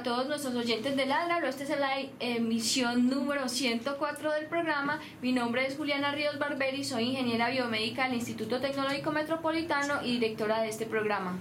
[0.00, 1.46] Para todos nuestros oyentes de Ladralo.
[1.46, 1.90] Esta es la
[2.20, 4.98] emisión número 104 del programa.
[5.20, 10.62] Mi nombre es Juliana Ríos Barberi, soy ingeniera biomédica del Instituto Tecnológico Metropolitano y directora
[10.62, 11.36] de este programa.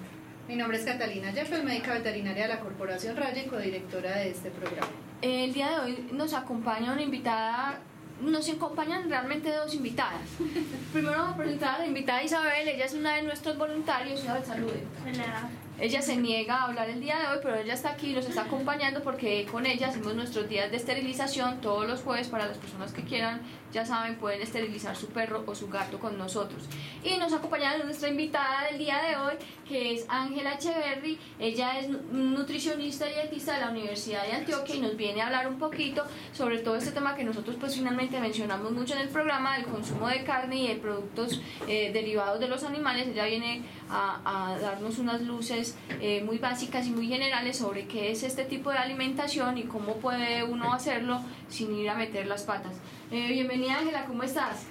[0.50, 4.50] Mi nombre es Catalina Jeffel, médica veterinaria de la Corporación Raya y codirectora de este
[4.50, 4.92] programa.
[5.22, 7.80] El día de hoy nos acompaña una invitada
[8.20, 10.20] nos acompañan realmente dos invitadas.
[10.92, 14.22] Primero vamos a presentar a la invitada Isabel, ella es una de nuestros voluntarios.
[14.22, 14.84] Isabel, salude.
[15.06, 15.50] Hola.
[15.82, 18.26] Ella se niega a hablar el día de hoy, pero ella está aquí y nos
[18.26, 22.58] está acompañando porque con ella hacemos nuestros días de esterilización todos los jueves para las
[22.58, 26.64] personas que quieran, ya saben, pueden esterilizar su perro o su gato con nosotros.
[27.04, 29.34] Y nos acompaña nuestra invitada del día de hoy,
[29.68, 31.18] que es Ángela Echeverry.
[31.40, 35.48] Ella es nutricionista y dietista de la Universidad de Antioquia y nos viene a hablar
[35.48, 39.56] un poquito sobre todo este tema que nosotros pues finalmente mencionamos mucho en el programa,
[39.56, 43.08] del consumo de carne y de productos eh, derivados de los animales.
[43.08, 48.24] Ella viene a, darnos unas luces eh, muy básicas y muy generales sobre qué es
[48.24, 52.74] este tipo de alimentación y cómo puede uno hacerlo sin ir a meter las patas.
[53.12, 54.68] Eh, bienvenida Ángela, ¿cómo estás?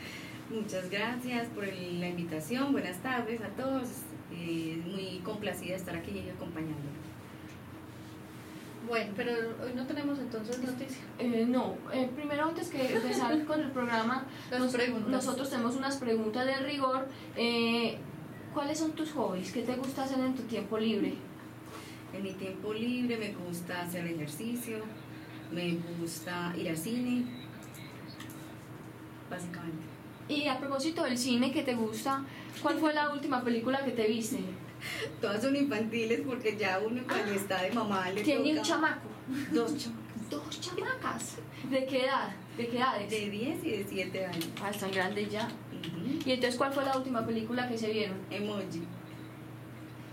[0.49, 3.89] Muchas gracias por la invitación, buenas tardes a todos,
[4.33, 6.87] eh, muy complacida de estar aquí acompañando.
[8.87, 11.01] Bueno, pero hoy no tenemos entonces noticias.
[11.49, 11.75] no,
[12.15, 14.25] primero antes que empezar con el programa,
[15.09, 17.09] nosotros tenemos unas preguntas de rigor.
[18.55, 19.51] ¿Cuáles son tus hobbies?
[19.51, 21.15] ¿Qué te gusta hacer en tu tiempo libre?
[22.15, 24.79] En mi tiempo libre me gusta hacer ejercicio,
[25.53, 27.25] me gusta ir al cine,
[29.31, 29.85] básicamente.
[30.29, 32.23] Y a propósito del cine que te gusta,
[32.63, 34.41] ¿cuál fue la última película que te viste?
[35.21, 39.09] Todas son infantiles porque ya uno cuando está de mamá le ¿Tiene un chamaco?
[39.53, 40.05] Dos chamacos.
[40.31, 41.37] Dos chamacas.
[41.71, 42.31] ¿De qué edad?
[42.57, 43.11] ¿De qué edades?
[43.11, 44.49] De 10 y de 7 años.
[44.63, 45.49] Ah, están grandes ya.
[46.25, 48.19] ¿Y entonces cuál fue la última película que se vieron?
[48.31, 48.83] Emoji.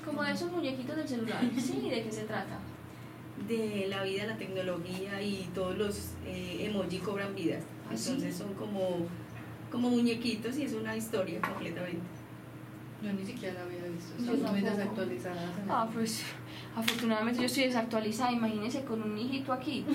[0.06, 1.42] Como de esos muñequitos del celular.
[1.60, 2.60] Sí, ¿de qué se trata?
[3.48, 7.64] De la vida, la tecnología y todos los eh, emoji cobran vidas.
[7.88, 9.08] ¿Ah, entonces son como,
[9.72, 12.26] como muñequitos y es una historia completamente.
[13.04, 15.44] Yo ni siquiera la había visto, están muy desactualizadas.
[15.70, 16.24] Ah, pues
[16.76, 19.86] afortunadamente yo estoy desactualizada, imagínense con un hijito aquí.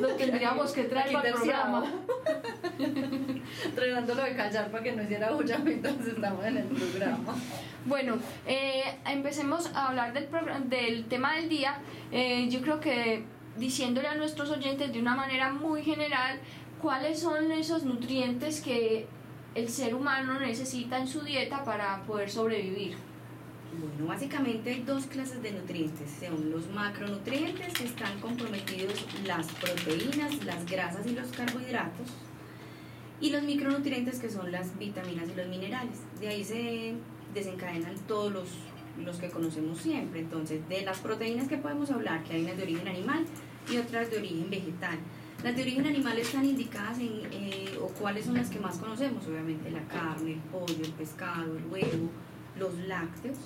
[0.00, 1.84] Lo tendríamos que traer para el programa.
[3.74, 7.34] Tratándolo de callar para que no hiciera bulla mientras estamos en el programa.
[7.86, 10.28] Bueno, eh, empecemos a hablar del,
[10.68, 11.78] del tema del día.
[12.12, 13.24] Eh, yo creo que
[13.56, 16.40] diciéndole a nuestros oyentes de una manera muy general
[16.80, 19.06] cuáles son esos nutrientes que
[19.54, 22.96] el ser humano necesita en su dieta para poder sobrevivir?
[23.78, 30.44] Bueno, básicamente hay dos clases de nutrientes, son los macronutrientes que están comprometidos las proteínas,
[30.44, 32.08] las grasas y los carbohidratos,
[33.20, 35.98] y los micronutrientes que son las vitaminas y los minerales.
[36.20, 36.94] De ahí se
[37.32, 38.48] desencadenan todos los,
[39.04, 40.20] los que conocemos siempre.
[40.20, 43.24] Entonces, de las proteínas que podemos hablar, que hay unas de origen animal
[43.70, 44.98] y otras de origen vegetal.
[45.42, 49.26] Las de origen animal están indicadas en, eh, o cuáles son las que más conocemos,
[49.26, 52.10] obviamente la carne, el pollo, el pescado, el huevo,
[52.58, 53.38] los lácteos.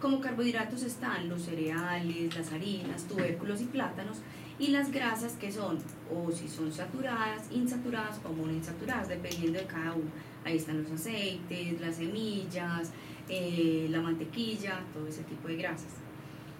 [0.00, 4.18] Como carbohidratos están los cereales, las harinas, tubérculos y plátanos,
[4.58, 5.78] y las grasas que son,
[6.12, 10.10] o si son saturadas, insaturadas o monoinsaturadas, dependiendo de cada uno.
[10.44, 12.90] Ahí están los aceites, las semillas,
[13.28, 15.92] eh, la mantequilla, todo ese tipo de grasas.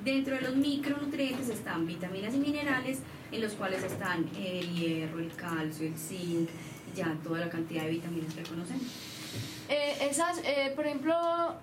[0.05, 3.01] Dentro de los micronutrientes están vitaminas y minerales,
[3.33, 6.49] en los cuales están el hierro, el calcio, el zinc,
[6.95, 8.85] ya toda la cantidad de vitaminas que conocemos.
[9.69, 11.15] Eh, esas, eh, por ejemplo,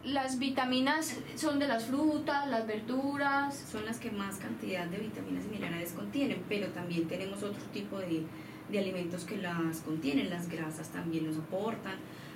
[0.03, 3.55] las vitaminas son de las frutas, las verduras.
[3.71, 7.97] Son las que más cantidad de vitaminas y minerales contienen, pero también tenemos otro tipo
[7.97, 8.23] de,
[8.69, 11.95] de alimentos que las contienen, las grasas también nos aportan,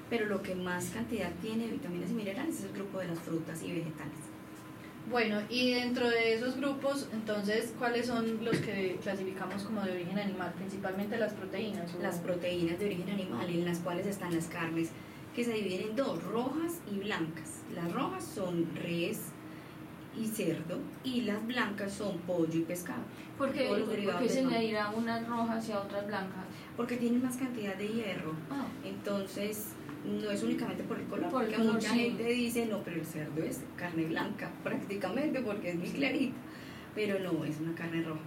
[0.10, 3.20] pero lo que más cantidad tiene de vitaminas y minerales es el grupo de las
[3.20, 4.29] frutas y vegetales.
[5.10, 10.20] Bueno, y dentro de esos grupos, entonces, ¿cuáles son los que clasificamos como de origen
[10.20, 10.54] animal?
[10.56, 11.96] Principalmente las proteínas.
[12.00, 14.90] Las proteínas de origen animal, en las cuales están las carnes,
[15.36, 17.62] que se dividen en dos, rojas y blancas.
[17.74, 19.20] Las rojas son res
[20.16, 23.02] y cerdo, y las blancas son pollo y pescado.
[23.36, 23.68] ¿Por qué,
[24.28, 26.46] se añadirá unas rojas y a otras blancas?
[26.78, 28.34] Porque tienen más cantidad de hierro.
[28.52, 28.68] Ah.
[28.86, 29.70] Entonces,
[30.10, 33.62] no es únicamente por el color, porque mucha gente dice, no, pero el cerdo es
[33.76, 36.36] carne blanca, prácticamente, porque es muy clarita,
[36.96, 38.20] pero no, es una carne roja.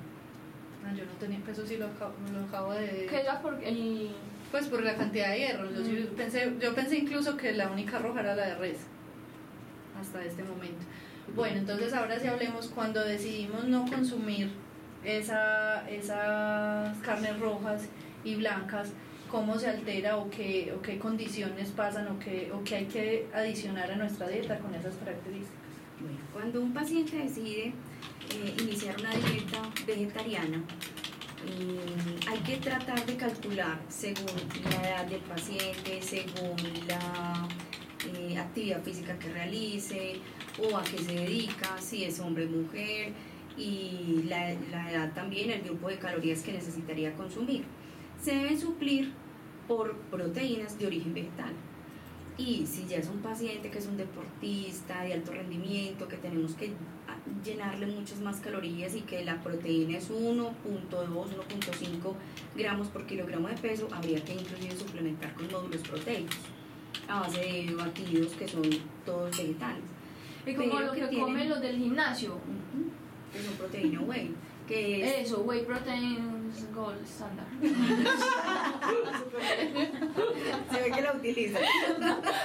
[0.85, 3.07] Ah, yo no tenía, eso sí lo acabo, lo acabo de...
[3.09, 4.11] ¿Qué era porque el,
[4.51, 5.71] Pues por la cantidad de hierro.
[5.71, 8.79] Yo, sí pensé, yo pensé incluso que la única roja era la de res.
[10.01, 10.85] Hasta este momento.
[11.37, 14.51] Bueno, entonces ahora sí hablemos cuando decidimos no consumir
[15.05, 17.89] esa, esas carnes rojas
[18.25, 18.91] y blancas,
[19.33, 23.27] cómo se altera o qué, o qué condiciones pasan o qué, o qué hay que
[23.33, 25.57] adicionar a nuestra dieta con esas características.
[25.99, 33.17] Bueno, cuando un paciente decide eh, iniciar una dieta vegetariana, mm, hay que tratar de
[33.17, 36.57] calcular según la edad del paciente, según
[36.87, 37.49] la
[38.15, 40.17] eh, actividad física que realice
[40.59, 43.13] o a qué se dedica, si es hombre o mujer
[43.57, 47.65] y la, la edad también, el grupo de calorías que necesitaría consumir.
[48.23, 49.13] Se deben suplir
[49.69, 51.53] por proteínas de origen vegetal.
[52.39, 56.55] Y si ya es un paciente que es un deportista de alto rendimiento, que tenemos
[56.55, 56.73] que
[57.45, 60.53] llenarle muchas más calorías y que la proteína es 1.2,
[60.91, 62.15] 1.5
[62.57, 66.37] gramos por kilogramo de peso, habría que inclusive suplementar con módulos proteicos
[67.09, 68.63] a base de batidos que son
[69.05, 69.85] todos vegetales.
[70.47, 72.39] Y como Pero lo que, que tienen- comen los del gimnasio.
[73.33, 74.31] Que son proteína whey,
[74.67, 76.43] que es Eso, whey protein
[76.75, 77.47] gold standard.
[80.71, 81.59] se ve que la utiliza.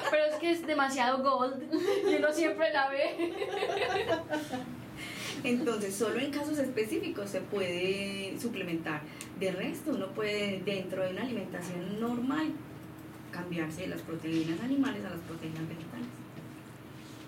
[0.09, 1.61] Pero es que es demasiado gold
[2.09, 3.33] y uno siempre la ve.
[5.43, 9.01] Entonces, solo en casos específicos se puede suplementar.
[9.39, 12.51] De resto, uno puede, dentro de una alimentación normal,
[13.31, 16.07] cambiarse de las proteínas animales a las proteínas vegetales.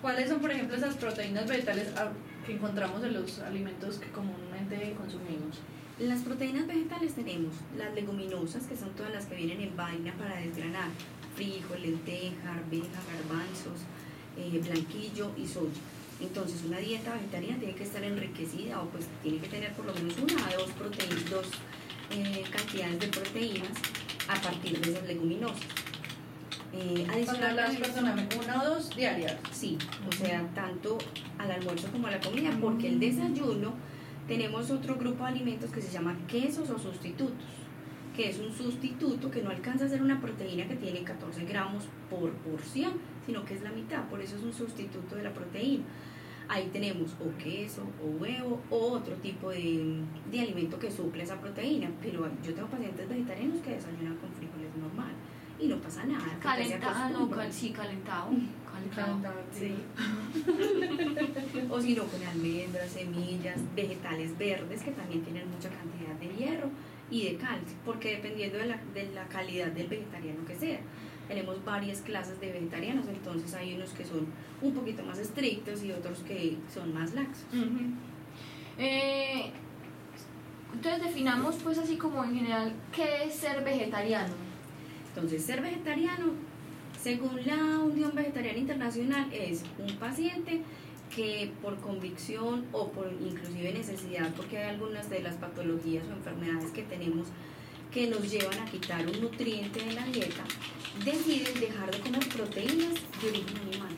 [0.02, 2.10] ¿Cuáles son, por ejemplo, esas proteínas vegetales ah,
[2.46, 5.60] que encontramos en los alimentos que comúnmente consumimos?
[6.00, 10.38] Las proteínas vegetales tenemos las leguminosas, que son todas las que vienen en vaina para
[10.38, 10.88] desgranar,
[11.36, 13.82] frijol, lenteja, arveja, garbanzos,
[14.38, 15.82] eh, blanquillo y soya.
[16.22, 19.94] Entonces una dieta vegetariana tiene que estar enriquecida o pues tiene que tener por lo
[19.96, 21.48] menos una a dos proteínas, dos
[22.12, 23.78] eh, cantidades de proteínas
[24.30, 25.89] a partir de esas leguminosas.
[26.72, 29.36] Eh, Cuando adicional las a eso- personas, una o dos diarias.
[29.52, 29.78] Sí,
[30.08, 30.98] o sea, tanto
[31.38, 33.74] al almuerzo como a la comida, porque el desayuno
[34.28, 37.34] tenemos otro grupo de alimentos que se llama quesos o sustitutos,
[38.16, 41.86] que es un sustituto que no alcanza a ser una proteína que tiene 14 gramos
[42.10, 42.94] por porción,
[43.26, 45.84] sino que es la mitad, por eso es un sustituto de la proteína.
[46.52, 50.02] Ahí tenemos o queso o huevo o otro tipo de,
[50.32, 54.59] de alimento que suple esa proteína, pero yo tengo pacientes vegetarianos que desayunan con frijoles
[55.60, 56.26] y no pasa nada.
[56.42, 58.30] Calentado, cal- sí, calentado.
[58.72, 59.22] Calentado.
[59.22, 59.76] Calentado, Sí.
[61.70, 66.70] o si no con almendras, semillas, vegetales verdes que también tienen mucha cantidad de hierro
[67.12, 70.80] y de calcio, porque dependiendo de la, de la calidad del vegetariano que sea.
[71.28, 74.26] Tenemos varias clases de vegetarianos, entonces hay unos que son
[74.64, 77.46] un poquito más estrictos y otros que son más laxos.
[78.80, 79.52] Eh,
[80.74, 84.34] entonces definamos pues así como en general qué es ser vegetariano.
[85.16, 86.34] Entonces, ser vegetariano,
[87.02, 90.62] según la Unión Vegetariana Internacional, es un paciente
[91.16, 96.72] que por convicción o por inclusive necesidad, porque hay algunas de las patologías o enfermedades
[96.72, 97.28] que tenemos
[97.92, 100.44] que nos llevan a quitar un nutriente de la dieta,
[101.04, 103.96] deciden dejar de comer proteínas de origen animal.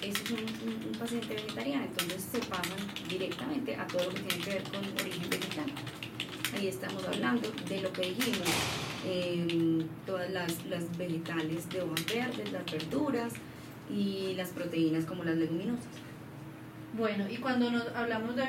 [0.00, 2.78] Ese es un, un- un paciente vegetariano, entonces se pasan
[3.10, 5.66] directamente a todo lo que tiene que ver con origen vegetal.
[6.56, 8.48] Ahí estamos hablando de lo que dijimos,
[9.06, 13.32] eh, todas las, las vegetales de hojas verdes, las verduras
[13.88, 15.86] y las proteínas como las leguminosas.
[16.96, 18.42] Bueno, y cuando nos hablamos de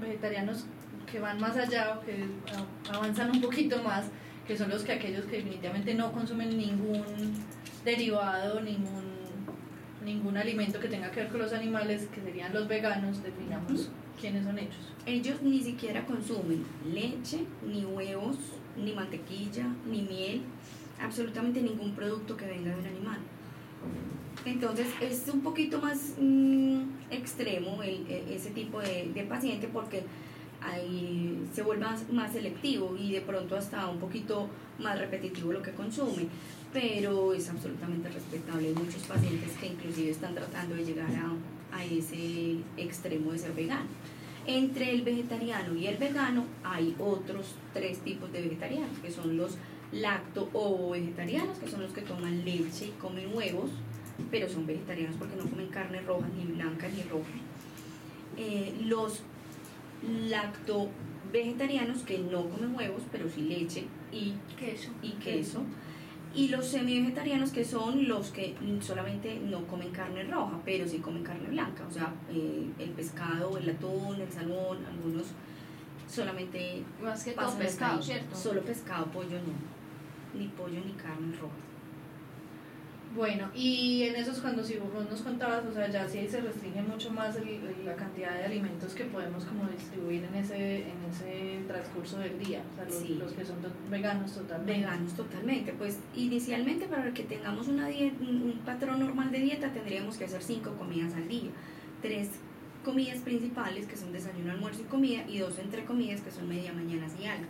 [0.00, 0.66] vegetarianos
[1.10, 2.26] que van más allá o que
[2.92, 4.06] avanzan un poquito más,
[4.46, 7.04] que son los que aquellos que definitivamente no consumen ningún
[7.84, 9.18] derivado, ningún
[10.04, 14.44] ningún alimento que tenga que ver con los animales, que serían los veganos, definamos quiénes
[14.44, 14.94] son ellos.
[15.06, 18.36] Ellos ni siquiera consumen leche, ni huevos,
[18.84, 20.42] ni mantequilla, ni miel,
[21.00, 23.18] absolutamente ningún producto que venga de un animal.
[24.44, 26.80] Entonces es un poquito más mm,
[27.10, 30.02] extremo e- ese tipo de, paciente porque
[30.60, 35.62] ahí se vuelve más, más selectivo y de pronto hasta un poquito más repetitivo lo
[35.62, 36.26] que consume,
[36.72, 38.68] pero es absolutamente respetable.
[38.68, 43.52] Hay muchos pacientes que inclusive están tratando de llegar a, a ese extremo de ser
[43.52, 43.88] vegano.
[44.48, 49.58] Entre el vegetariano y el vegano hay otros tres tipos de vegetarianos, que son los
[49.92, 53.68] lacto o vegetarianos, que son los que toman leche y comen huevos,
[54.30, 57.28] pero son vegetarianos porque no comen carne roja, ni blanca, ni roja.
[58.38, 59.20] Eh, los
[60.30, 60.88] lacto
[61.30, 64.90] vegetarianos que no comen huevos, pero sí leche y, Queso.
[65.02, 65.62] y queso.
[66.34, 71.24] Y los semi-vegetarianos que son los que solamente no comen carne roja, pero sí comen
[71.24, 75.26] carne blanca, o sea, eh, el pescado, el atún, el salmón, algunos
[76.08, 78.00] solamente Más que todo pescado.
[78.34, 80.38] Solo pescado, pollo no.
[80.38, 81.67] ni pollo, ni carne roja.
[83.16, 86.82] Bueno, y en esos cuando si vos nos contabas, o sea, ya sí se restringe
[86.82, 91.60] mucho más el- la cantidad de alimentos que podemos como distribuir en ese en ese
[91.66, 93.14] transcurso del día, o sea, los, Sí.
[93.18, 94.72] los que son to- veganos totalmente.
[94.80, 95.72] Veganos totalmente.
[95.72, 100.42] Pues inicialmente para que tengamos una die- un patrón normal de dieta tendríamos que hacer
[100.42, 101.50] cinco comidas al día.
[102.02, 102.28] Tres
[102.84, 106.72] comidas principales que son desayuno, almuerzo y comida y dos entre comidas que son media
[106.74, 107.46] mañanas y algo.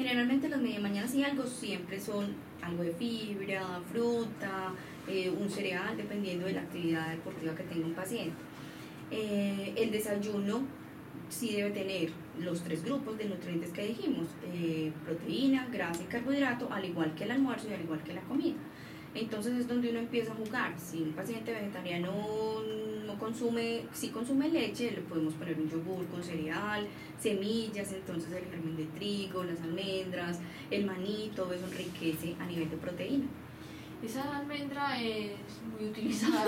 [0.00, 2.28] Generalmente las media mañanas y algo siempre son
[2.62, 4.72] algo de fibra, fruta,
[5.06, 8.34] eh, un cereal, dependiendo de la actividad deportiva que tenga un paciente.
[9.10, 10.62] Eh, el desayuno
[11.28, 16.72] sí debe tener los tres grupos de nutrientes que dijimos, eh, proteína, grasa y carbohidrato,
[16.72, 18.56] al igual que el almuerzo y al igual que la comida.
[19.14, 20.72] Entonces es donde uno empieza a jugar.
[20.78, 22.10] Si un paciente vegetariano
[23.18, 26.86] consume, si consume leche, le podemos poner un yogur con cereal,
[27.18, 30.40] semillas, entonces el germen de trigo, las almendras,
[30.70, 33.26] el maní, todo eso enriquece a nivel de proteína.
[34.02, 35.32] Esa almendra es
[35.78, 36.46] muy utilizada.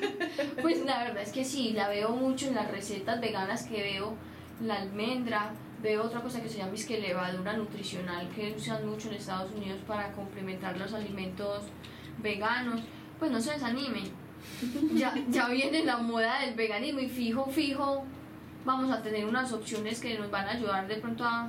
[0.62, 4.14] pues la verdad es que sí, la veo mucho en las recetas veganas que veo,
[4.62, 5.52] la almendra,
[5.82, 9.52] veo otra cosa que se llama es que levadura nutricional que usan mucho en Estados
[9.52, 11.64] Unidos para complementar los alimentos
[12.22, 12.80] veganos.
[13.18, 14.23] Pues no se desanimen.
[14.94, 18.04] Ya, ya viene la moda del veganismo y fijo, fijo,
[18.64, 21.48] vamos a tener unas opciones que nos van a ayudar de pronto a,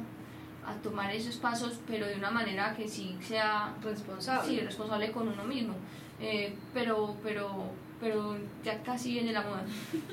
[0.65, 4.49] a tomar esos pasos, pero de una manera que sí sea Responsable.
[4.49, 5.75] Sí, responsable con uno mismo.
[6.19, 9.63] Eh, pero, pero, pero ya casi viene la moda.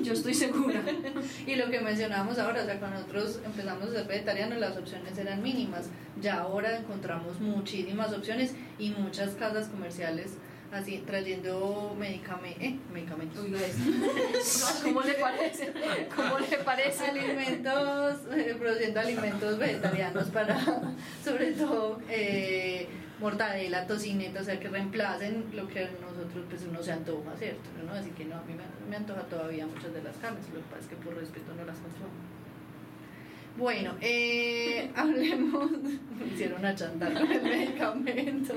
[0.01, 0.81] Yo estoy segura.
[1.47, 5.17] Y lo que mencionábamos ahora, o sea, cuando nosotros empezamos a ser vegetarianos, las opciones
[5.17, 5.89] eran mínimas.
[6.21, 10.37] Ya ahora encontramos muchísimas opciones y muchas casas comerciales
[10.73, 13.45] así trayendo medicame- eh, medicamentos.
[14.83, 15.71] ¿Cómo le parece?
[16.15, 17.05] ¿Cómo le parece?
[17.05, 20.59] alimentos, eh, produciendo alimentos vegetarianos para,
[21.23, 22.87] sobre todo, eh,
[23.19, 27.69] mortadela, tocineta, o sea, que reemplacen lo que nosotros, pues uno se antoja, ¿cierto?
[27.81, 30.55] Uno así que no, a mí me, me antoja todavía muchas de las carnes, lo
[30.55, 32.09] que pasa es que por respeto no las consumo.
[33.57, 38.53] Bueno, eh, hablemos, me hicieron achantar con el medicamento.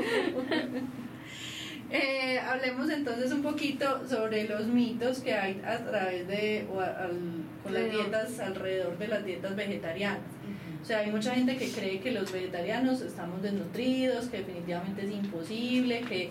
[1.91, 7.45] Eh, hablemos entonces un poquito sobre los mitos que hay a través de, o al-
[7.63, 10.21] con las dietas, alrededor de las dietas vegetarianas.
[10.83, 15.11] O sea, hay mucha gente que cree que los vegetarianos estamos desnutridos, que definitivamente es
[15.13, 16.31] imposible, que,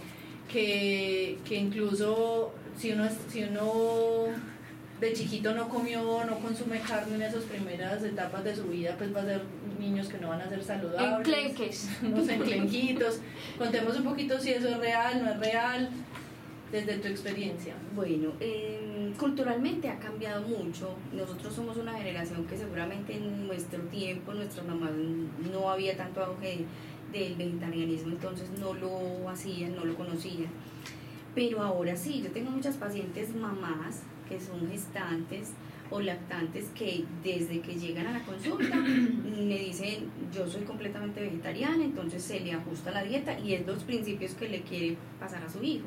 [0.52, 4.26] que, que incluso si uno, si uno
[5.00, 9.14] de chiquito no comió, no consume carne en esas primeras etapas de su vida, pues
[9.14, 9.42] va a ser
[9.78, 11.90] niños que no van a ser saludables Enclenques.
[12.02, 13.20] unos enclenquitos.
[13.58, 15.90] Contemos un poquito si eso es real, no es real,
[16.72, 17.74] desde tu experiencia.
[17.94, 20.96] Bueno, eh, culturalmente ha cambiado mucho.
[21.12, 24.92] Nosotros somos una generación que seguramente en nuestro tiempo, nuestras mamás
[25.52, 26.66] no había tanto auge
[27.12, 30.50] del vegetarianismo, entonces no lo hacían, no lo conocían.
[31.34, 35.52] Pero ahora sí, yo tengo muchas pacientes mamás que son gestantes
[35.92, 41.84] o lactantes que desde que llegan a la consulta me dicen yo soy completamente vegetariana,
[41.84, 45.50] entonces se le ajusta la dieta y es los principios que le quiere pasar a
[45.50, 45.86] su hijo.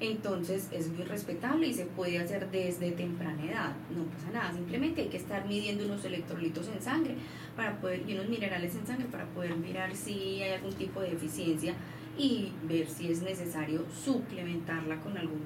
[0.00, 5.02] Entonces es muy respetable y se puede hacer desde temprana edad, no pasa nada, simplemente
[5.02, 7.14] hay que estar midiendo unos electrolitos en sangre
[7.54, 11.10] para poder, y unos minerales en sangre para poder mirar si hay algún tipo de
[11.10, 11.74] deficiencia
[12.18, 15.38] y ver si es necesario suplementarla con algún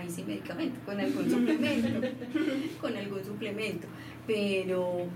[0.00, 2.08] ahí sí medicamento, con algún suplemento,
[2.80, 3.86] con algún suplemento.
[4.26, 5.06] Pero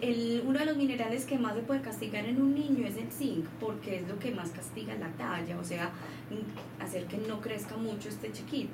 [0.00, 3.10] el, uno de los minerales que más se puede castigar en un niño es el
[3.10, 5.90] zinc, porque es lo que más castiga la talla, o sea,
[6.80, 8.72] hacer que no crezca mucho este chiquito.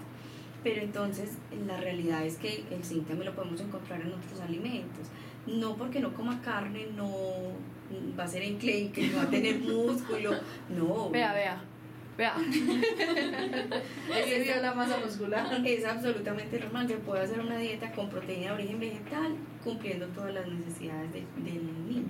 [0.63, 1.31] Pero entonces
[1.67, 5.07] la realidad es que el zinc también lo podemos encontrar en otros alimentos.
[5.47, 7.11] No porque no coma carne, no
[8.19, 10.33] va a ser enclenque, no va a tener músculo,
[10.77, 11.11] no.
[11.11, 11.63] Vea, vea.
[12.19, 12.35] Vea.
[14.45, 15.47] Vio la masa muscular.
[15.65, 20.35] Es absolutamente normal, yo puedo hacer una dieta con proteína de origen vegetal, cumpliendo todas
[20.35, 22.03] las necesidades de- del niño.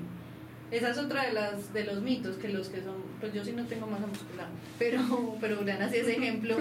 [0.71, 3.53] Esa es otra de las de los mitos que los que son, pues yo sí
[3.53, 4.49] no tengo masa muscular,
[4.79, 5.01] pero
[5.41, 6.57] pero Juliana sí es ejemplo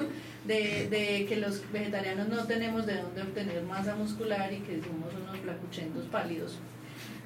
[0.46, 5.14] de, de que los vegetarianos no tenemos de dónde obtener masa muscular y que somos
[5.14, 6.58] unos flacuchentos pálidos.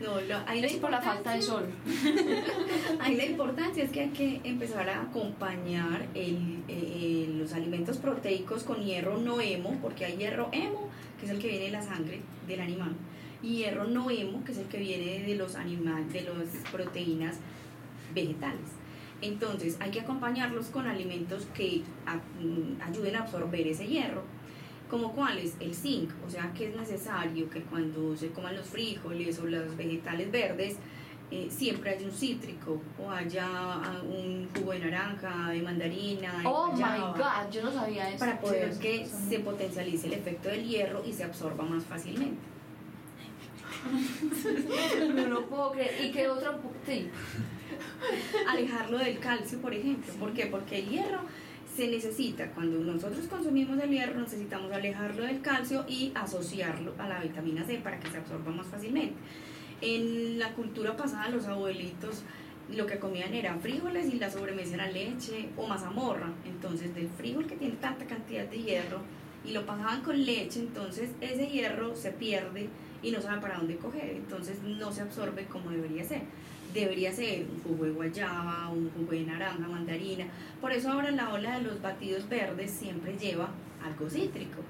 [0.02, 1.66] No, lo- ahí Es por la falta de sol.
[3.00, 8.64] Ahí la importancia es que hay que empezar a acompañar el, eh, los alimentos proteicos
[8.64, 10.90] con hierro no hemo, porque hay hierro hemo,
[11.20, 12.94] que es el que viene de la sangre del animal,
[13.44, 17.38] y hierro no hemo, que es el que viene de los animales, de las proteínas
[18.14, 18.70] vegetales.
[19.22, 24.24] Entonces hay que acompañarlos con alimentos que a- mm, ayuden a absorber ese hierro.
[24.92, 29.40] Como cuáles, el zinc, o sea que es necesario que cuando se coman los frijoles
[29.40, 30.76] o los vegetales verdes
[31.32, 36.46] eh, siempre haya un cítrico o haya ah, un jugo de naranja, de mandarina, de
[36.46, 38.20] Oh my god, yo no sabía eso.
[38.20, 41.86] para poder Sí, que eso se potencialice el efecto del hierro y se absorba más
[41.86, 42.42] fácilmente.
[45.16, 46.06] No lo puedo creer.
[46.06, 47.10] ¿Y qué otro tip?
[48.48, 50.14] alejarlo del calcio, por ejemplo.
[50.16, 50.48] ¿Por qué?
[50.48, 51.22] Porque el hierro
[51.76, 57.22] se necesita, cuando nosotros consumimos el hierro, necesitamos alejarlo del calcio y asociarlo a la
[57.22, 59.16] vitamina C para que se absorba más fácilmente.
[59.80, 62.24] En la cultura pasada, los abuelitos
[62.70, 66.30] lo que comían eran frijoles y la sobremesa era leche o mazamorra.
[66.46, 69.00] Entonces, del frijol que tiene tanta cantidad de hierro
[69.46, 72.70] y lo pasaban con leche, entonces ese hierro se pierde
[73.02, 74.12] y no sabe para dónde coger.
[74.12, 76.22] Entonces, no se absorbe como debería ser
[76.74, 80.26] debería ser un jugo de guayaba, un jugo de naranja, mandarina.
[80.60, 83.50] Por eso ahora la ola de los batidos verdes siempre lleva
[83.84, 84.62] algo cítrico.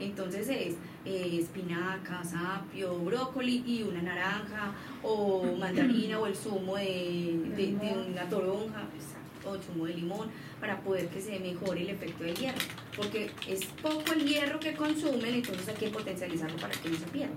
[0.00, 0.74] Entonces es
[1.04, 4.72] eh, espinaca, sapio, brócoli y una naranja
[5.02, 6.84] o mandarina o el zumo de,
[7.56, 8.82] de- de una toronja
[9.44, 10.28] o zumo de limón
[10.60, 12.58] para poder que se mejore el efecto del hierro.
[12.96, 17.06] Porque es poco el hierro que consumen, entonces hay que potencializarlo para que no se
[17.06, 17.36] pierda.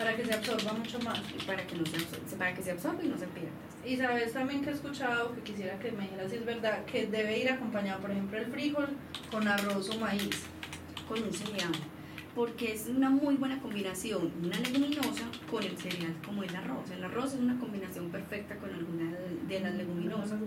[0.00, 1.20] Para que se absorba mucho más.
[1.38, 3.50] Y para que, no se absorba, para que se absorba y no se pierda.
[3.84, 7.06] Y sabes también que he escuchado, que quisiera que me dijeras si es verdad, que
[7.06, 8.88] debe ir acompañado, por ejemplo, el frijol
[9.30, 10.30] con arroz o maíz.
[11.06, 11.72] con un cereal,
[12.36, 16.88] porque es una muy buena combinación, una leguminosa con el cereal como el arroz.
[16.92, 19.10] El arroz es una combinación perfecta con alguna
[19.48, 20.38] de las No leguminosas.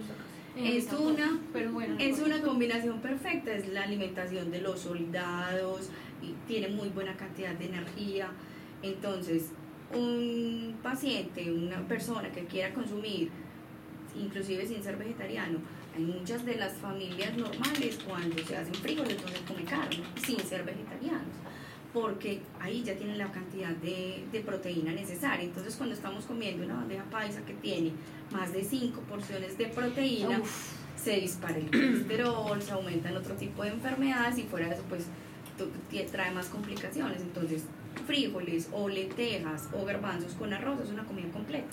[0.56, 1.96] Eh, Es una- Pero bueno.
[1.96, 5.90] no Es una combinación perfecta, es la alimentación de los soldados
[6.22, 8.30] y tiene muy buena cantidad de energía.
[8.84, 9.46] Entonces,
[9.94, 13.30] un paciente, una persona que quiera consumir,
[14.16, 15.60] inclusive sin ser vegetariano,
[15.96, 20.64] hay muchas de las familias normales cuando se hacen frijoles entonces come carne sin ser
[20.64, 21.28] vegetarianos
[21.94, 25.46] porque ahí ya tienen la cantidad de, de proteína necesaria.
[25.46, 27.92] Entonces cuando estamos comiendo una bandeja paisa que tiene
[28.32, 30.74] más de 5 porciones de proteína, Uf.
[30.96, 35.06] se dispara el colesterol, se aumentan otro tipo de enfermedades y fuera de eso pues
[36.12, 37.22] trae más complicaciones.
[37.22, 37.66] Entonces
[38.06, 41.68] frijoles o lentejas o garbanzos con arroz es una comida completa.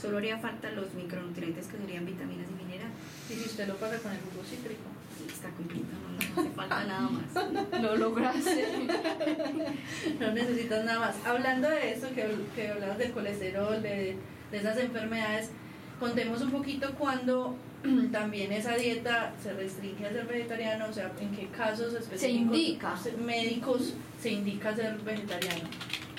[0.00, 2.94] Solo haría falta los micronutrientes que serían vitaminas y minerales.
[3.30, 4.82] Y si usted lo paga con el jugo cítrico.
[5.26, 7.82] Está completo, no, no hace falta nada más.
[7.82, 8.66] Lo lograste.
[10.20, 11.16] No necesitas nada más.
[11.26, 14.16] Hablando de eso, que, que hablabas del colesterol, de,
[14.50, 15.50] de esas enfermedades,
[15.98, 17.56] contemos un poquito cuando
[18.12, 22.94] también esa dieta se restringe a ser vegetariano, o sea, en qué casos específicos indica.
[23.24, 25.68] médicos se indica ser vegetariano.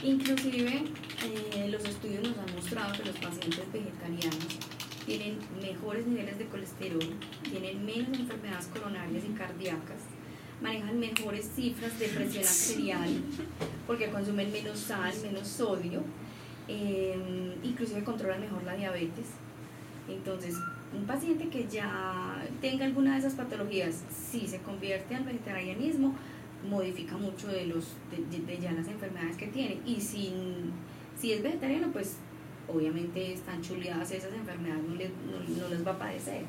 [0.04, 0.84] Inclusive
[1.24, 4.60] eh, los estudios nos han mostrado que los pacientes vegetarianos
[5.06, 7.14] tienen mejores niveles de colesterol,
[7.44, 10.02] tienen menos enfermedades coronarias y cardíacas,
[10.62, 13.10] manejan mejores cifras de presión arterial
[13.88, 16.04] porque consumen menos sal, menos sodio,
[16.68, 19.28] eh, inclusive controlan mejor la diabetes.
[20.08, 20.56] Entonces,
[20.98, 26.16] un paciente que ya tenga alguna de esas patologías, si se convierte al vegetarianismo,
[26.70, 29.80] modifica mucho de los de, ya las enfermedades que tiene.
[29.86, 30.32] Y si,
[31.20, 32.18] si es vegetariano pues
[32.68, 36.44] obviamente están chuleadas esas enfermedades no les, no, no les va a padecer.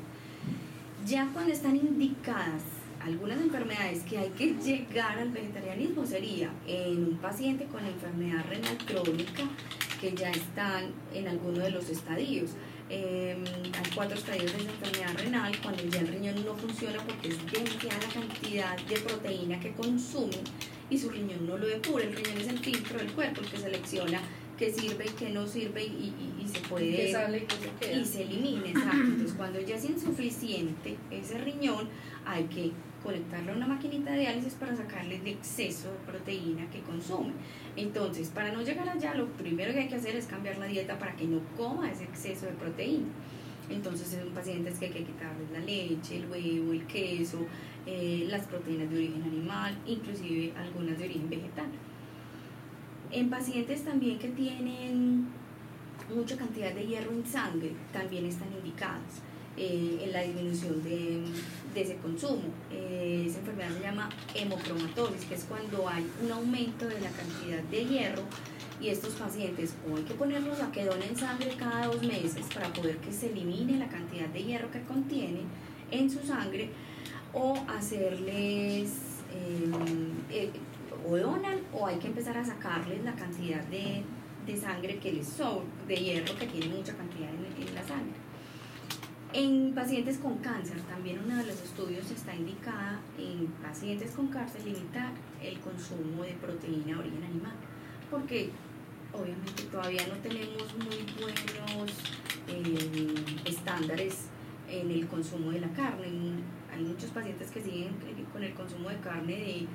[1.05, 2.63] Ya cuando están indicadas
[3.01, 8.77] algunas enfermedades que hay que llegar al vegetarianismo sería en un paciente con enfermedad renal
[8.85, 9.43] crónica
[10.01, 12.51] que ya están en alguno de los estadios
[12.89, 13.35] eh,
[13.73, 17.97] hay cuatro estadios de enfermedad renal cuando ya el riñón no funciona porque es demasiada
[18.07, 20.37] la cantidad de proteína que consume
[20.89, 22.03] y su riñón no lo depura.
[22.03, 24.21] El riñón es el filtro del cuerpo, el que selecciona
[24.57, 27.55] qué sirve y qué no sirve y, y- y se puede Que sale y que
[27.55, 28.01] se queda.
[28.01, 28.97] y se elimina, exacto.
[28.97, 31.87] Entonces, cuando ya es insuficiente ese riñón,
[32.25, 32.71] hay que
[33.03, 37.33] conectarle a una maquinita de diálisis para sacarle el exceso de proteína que consume.
[37.75, 40.97] Entonces, para no llegar allá, lo primero que hay que hacer es cambiar la dieta
[40.99, 43.07] para que no coma ese exceso de proteína.
[43.69, 47.45] Entonces, en pacientes que hay que quitarles la leche, el huevo, el queso,
[47.85, 51.67] eh, las proteínas de origen animal, inclusive algunas de origen vegetal.
[53.11, 55.27] En pacientes también que tienen
[56.13, 59.21] mucha cantidad de hierro en sangre también están indicadas
[59.59, 61.21] eh, en la disminución de,
[61.73, 62.43] de ese consumo.
[62.71, 67.61] Eh, esa enfermedad se llama hemocromatosis, que es cuando hay un aumento de la cantidad
[67.63, 68.23] de hierro
[68.81, 72.71] y estos pacientes o hay que ponerlos a quedón en sangre cada dos meses para
[72.71, 75.41] poder que se elimine la cantidad de hierro que contiene
[75.91, 76.69] en su sangre
[77.33, 78.89] o hacerles
[79.33, 79.71] eh,
[80.31, 80.49] eh,
[81.07, 84.03] o donan o hay que empezar a sacarles la cantidad de,
[84.45, 88.28] de sangre que les sobra, de hierro que tiene mucha cantidad en, en la sangre.
[89.31, 94.65] En pacientes con cáncer, también uno de los estudios está indicada en pacientes con cáncer
[94.65, 97.53] limitar el consumo de proteína de origen animal,
[98.09, 98.49] porque
[99.13, 101.91] obviamente todavía no tenemos muy buenos
[102.47, 103.13] eh,
[103.45, 104.29] estándares
[104.67, 106.07] en el consumo de la carne.
[106.73, 107.93] Hay muchos pacientes que siguen
[108.33, 109.67] con el consumo de carne de,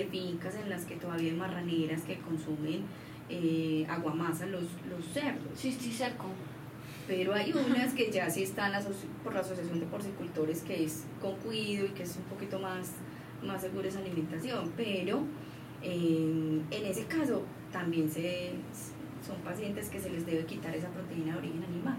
[0.00, 2.82] de fincas en las que todavía hay marraneras que consumen
[3.28, 5.52] eh, aguamasa los, los cerdos.
[5.54, 6.26] Sí, sí, cerco.
[7.06, 8.72] Pero hay unas que ya sí están
[9.22, 12.92] por la Asociación de Porcicultores que es con cuido y que es un poquito más,
[13.42, 14.72] más segura esa alimentación.
[14.76, 15.22] Pero
[15.82, 18.52] eh, en ese caso también se,
[19.24, 21.96] son pacientes que se les debe quitar esa proteína de origen animal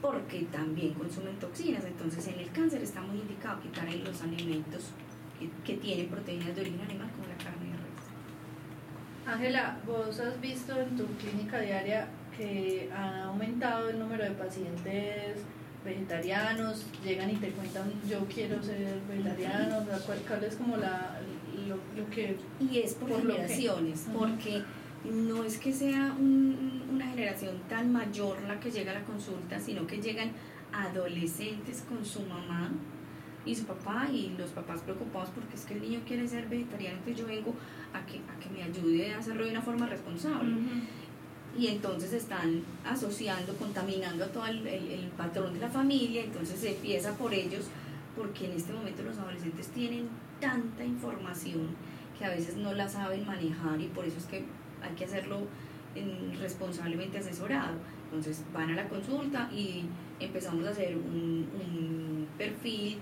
[0.00, 1.84] porque también consumen toxinas.
[1.84, 4.90] Entonces en el cáncer está muy indicado quitar los alimentos
[5.38, 7.92] que, que tienen proteínas de origen animal como la carne de res.
[9.24, 12.08] Ángela, vos has visto en tu clínica diaria
[12.42, 15.36] que ha aumentado el número de pacientes
[15.84, 21.20] vegetarianos, llegan y te cuentan yo quiero ser vegetariano, ¿cuál, es como la,
[21.68, 22.36] lo, que...
[22.60, 24.62] Y es por, generaciones, porque
[25.04, 29.86] no es que sea una generación tan mayor la que llega a la consulta, sino
[29.86, 30.32] que llegan
[30.72, 32.70] adolescentes con su mamá
[33.44, 36.98] y su papá y los papás preocupados porque es que el niño quiere ser vegetariano,
[36.98, 37.54] entonces yo vengo
[37.92, 40.54] a que, a que me ayude a hacerlo de una forma responsable.
[41.58, 47.16] Y entonces están asociando, contaminando a todo el, patrón de la familia, entonces se empieza
[47.16, 47.66] por ellos,
[48.16, 50.08] porque en este momento los adolescentes tienen
[50.40, 51.68] tanta información
[52.18, 54.44] que a veces no la saben manejar y por eso es que
[54.82, 55.40] hay que hacerlo
[56.40, 57.76] responsablemente asesorado.
[58.04, 59.84] Entonces van a la consulta y
[60.20, 62.98] empezamos a hacer un, perfil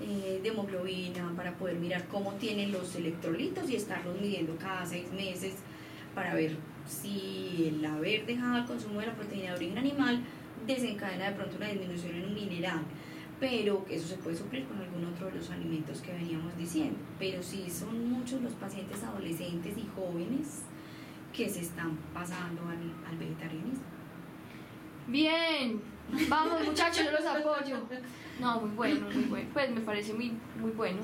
[0.00, 5.10] eh, de hemoglobina para poder mirar cómo tienen los electrolitos y estarlos midiendo cada seis
[5.12, 5.54] meses
[6.16, 6.56] para ver
[6.88, 10.20] si el haber dejado el consumo de la proteína de origen animal
[10.66, 12.82] desencadena de pronto una disminución en un mineral
[13.38, 16.98] pero eso se puede suplir con algún otro de los alimentos que veníamos diciendo.
[17.18, 20.62] Pero sí son muchos los pacientes adolescentes y jóvenes
[21.34, 23.84] que se están pasando al, al vegetarianismo.
[25.06, 25.82] Bien,
[26.28, 27.76] vamos muchachos, yo los apoyo.
[28.40, 29.48] No, muy bueno, muy bueno.
[29.52, 30.98] Pues me parece muy, muy bueno.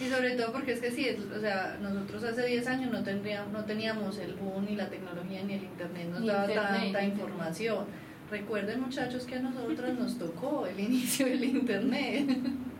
[0.00, 3.52] Y sobre todo porque es que sí, o sea, nosotros hace 10 años no, tendríamos,
[3.52, 7.86] no teníamos el boom, ni la tecnología, ni el internet nos daba tanta información.
[8.30, 12.28] Recuerden muchachos que a nosotros nos tocó el inicio del internet,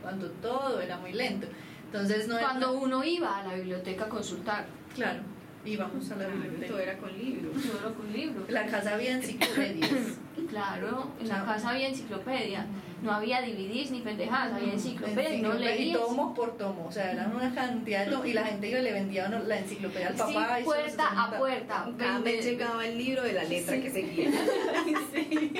[0.00, 1.48] cuando todo era muy lento.
[1.86, 4.66] Entonces no Cuando uno iba a la biblioteca a consultar.
[4.94, 5.20] Claro
[5.64, 6.66] íbamos a la biblioteca.
[6.66, 7.62] Todo era con libros.
[7.62, 8.50] Todo era con libros.
[8.50, 10.18] La casa había enciclopedias.
[10.48, 12.66] Claro, en la casa había enciclopedia.
[13.02, 15.98] No había DVDs ni pendejadas, había enciclopedia, no leías.
[15.98, 18.82] tomo por tomo, o sea, eran una cantidad de tomos y la gente iba y
[18.82, 20.58] le vendía la enciclopedia al papá.
[20.58, 21.88] Sí, puerta a puerta.
[21.96, 24.30] Cada vez llegaba el libro de la letra que seguía.
[25.12, 25.52] sí.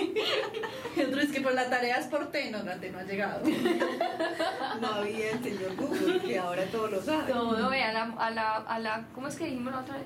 [0.96, 3.44] Y otro es que por la tarea es por T, no, la no ha llegado.
[4.81, 7.33] no había el señor Google, que ahora todo lo sabe.
[7.33, 10.05] Todo, a la, a la, a la, ¿cómo es que dijimos la otra vez?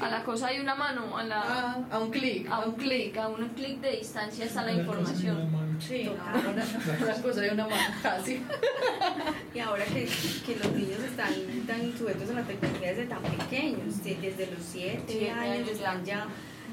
[0.00, 3.16] A la cosa hay una mano, a la ah, a un clic, a un clic,
[3.16, 5.48] a un clic de distancia está la información.
[5.78, 6.64] Sí, ahora
[7.06, 8.42] la cosa hay una mano casi.
[9.54, 10.08] y ahora que,
[10.46, 11.32] que, los niños están
[11.66, 16.26] tan sujetos a la tecnología desde tan pequeños, desde los 7 años están ya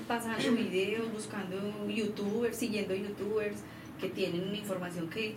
[0.08, 1.56] pasando videos, buscando
[1.88, 3.58] youtubers, siguiendo youtubers
[4.00, 5.36] que tienen una información que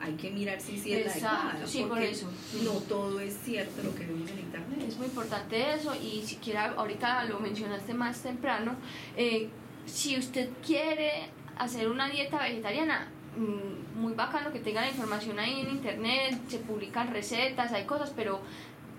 [0.00, 2.30] hay que mirar si, es Exacto, sí, por eso.
[2.62, 4.84] No todo es cierto lo que vemos en internet.
[4.86, 8.76] Es muy importante eso y si quiera, ahorita lo mencionaste más temprano,
[9.16, 9.48] eh,
[9.86, 15.60] si usted quiere hacer una dieta vegetariana, mm, muy bacano que tenga la información ahí
[15.60, 18.40] en internet, se publican recetas, hay cosas, pero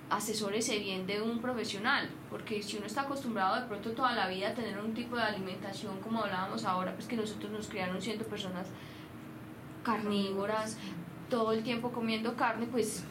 [0.10, 4.50] asesórese bien de un profesional, porque si uno está acostumbrado de pronto toda la vida
[4.50, 8.26] a tener un tipo de alimentación como hablábamos ahora, pues que nosotros nos criaron siendo
[8.26, 8.68] personas
[9.84, 10.78] carnívoras,
[11.30, 13.04] todo el tiempo comiendo carne, pues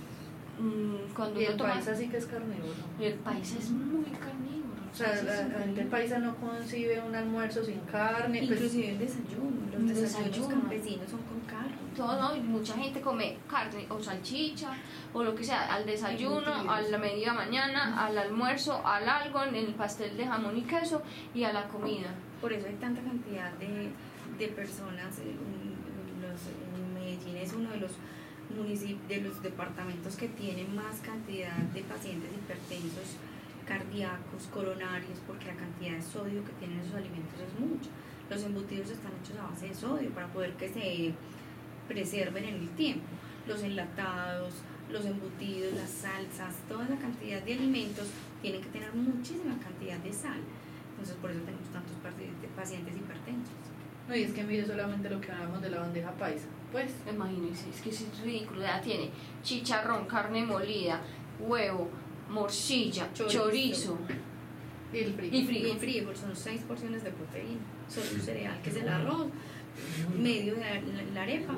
[0.58, 2.74] mm, cuando y el país así que es carnívoro.
[3.00, 4.58] El país es muy carnívoro.
[4.90, 8.38] O sea, la, gente paisa no concibe un almuerzo sin carne.
[8.38, 11.76] Pues Inclusive el desayuno, los desayunos campesinos son con carne.
[11.94, 12.42] Todo, ¿no?
[12.42, 14.70] mucha gente come carne o salchicha
[15.12, 19.54] o lo que sea, al desayuno, a la media mañana, al almuerzo, al algo, en
[19.54, 21.02] el pastel de jamón y queso
[21.34, 22.14] y a la comida.
[22.40, 23.90] Por eso hay tanta cantidad de,
[24.38, 25.36] de personas, eh,
[27.48, 27.92] es uno de los
[28.54, 33.16] municipios, de los departamentos que tienen más cantidad de pacientes hipertensos
[33.66, 37.90] cardíacos, coronarios, porque la cantidad de sodio que tienen esos alimentos es mucho.
[38.30, 41.14] Los embutidos están hechos a base de sodio para poder que se
[41.86, 43.06] preserven en el tiempo.
[43.46, 44.54] Los enlatados,
[44.90, 48.08] los embutidos, las salsas, toda la cantidad de alimentos
[48.40, 50.40] tienen que tener muchísima cantidad de sal.
[50.90, 51.96] Entonces por eso tenemos tantos
[52.56, 53.77] pacientes hipertensos.
[54.08, 56.46] No, y es que mire solamente lo que hablamos de la bandeja paisa.
[56.72, 58.62] Pues, imagínense, es que es ridículo.
[58.62, 59.10] Ya tiene
[59.42, 61.00] chicharrón, carne molida,
[61.38, 61.90] huevo,
[62.30, 63.98] morcilla, chorizo.
[64.92, 65.34] Y el frijol.
[65.34, 65.70] Y Y frijol.
[65.70, 67.60] el frijol son seis porciones de proteína.
[67.88, 69.26] Solo un cereal, que es el arroz,
[70.18, 70.80] medio de la,
[71.14, 71.54] la arepa.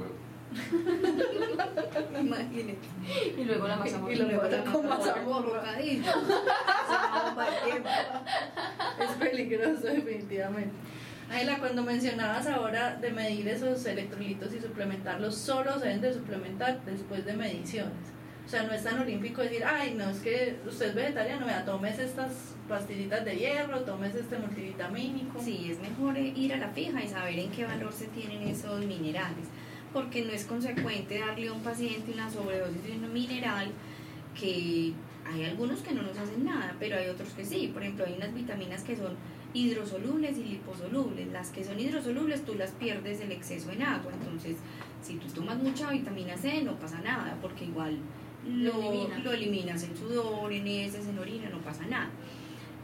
[2.20, 2.78] Imagínate.
[3.38, 4.40] Y luego la masa Y bocadillo.
[6.12, 7.88] Se va para el tiempo.
[8.98, 10.72] Es peligroso, definitivamente.
[11.30, 16.84] Ayla, cuando mencionabas ahora de medir esos electrolitos y suplementarlos, solo se deben de suplementar
[16.84, 17.92] después de mediciones.
[18.44, 21.64] O sea, no es tan olímpico decir, ay, no, es que usted es vegetariano, vea,
[21.64, 22.32] tomes estas
[22.68, 25.40] pastillitas de hierro, tomes este multivitamínico.
[25.40, 28.84] Sí, es mejor ir a la fija y saber en qué valor se tienen esos
[28.84, 29.46] minerales,
[29.92, 33.70] porque no es consecuente darle a un paciente una sobredosis de un mineral
[34.34, 34.94] que
[35.32, 37.70] hay algunos que no nos hacen nada, pero hay otros que sí.
[37.72, 39.16] Por ejemplo, hay unas vitaminas que son
[39.54, 41.28] hidrosolubles y liposolubles.
[41.32, 44.56] Las que son hidrosolubles tú las pierdes el exceso en agua, entonces
[45.02, 47.98] si tú tomas mucha vitamina C no pasa nada, porque igual
[48.46, 49.24] Lo lo, eliminas.
[49.24, 52.10] lo eliminas en sudor, en heces, en orina, no pasa nada.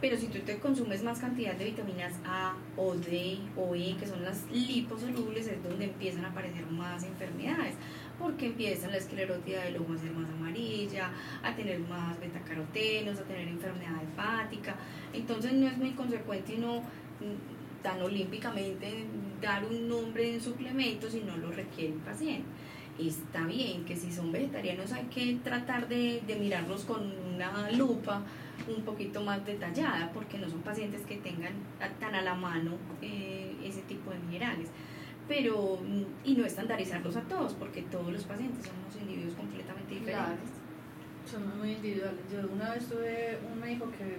[0.01, 4.07] Pero si tú te consumes más cantidad de vitaminas A o D o E, que
[4.07, 7.75] son las liposolubles, es donde empiezan a aparecer más enfermedades,
[8.19, 11.11] porque empieza la esclerotia del ojo a ser más amarilla,
[11.43, 14.77] a tener más betacarotenos, a tener enfermedad hepática.
[15.15, 19.07] Entonces no es muy consecuente uno mm, tan olímpicamente
[19.41, 22.47] dar un nombre en suplemento si no lo requiere el paciente.
[22.99, 27.03] Está bien que si son vegetarianos hay que tratar de, de mirarlos con
[27.35, 28.23] una lupa
[28.75, 31.53] un poquito más detallada porque no son pacientes que tengan
[32.01, 34.71] tan a la mano eh, ese tipo de minerales
[35.29, 35.79] pero
[36.25, 40.37] y no estandarizarlos a todos porque todos los pacientes somos individuos completamente Claro.
[41.31, 42.21] Son muy individuales.
[42.33, 44.19] Yo una vez tuve un médico que,